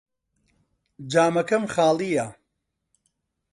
[1.11, 2.25] جامەکەم خاڵییە.